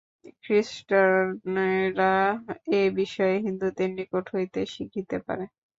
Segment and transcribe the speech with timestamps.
[0.43, 2.13] খ্রীষ্টানরা
[2.75, 5.45] এ-বিষয়ে হিন্দুদের নিকট হইতে শিখিতে পারে।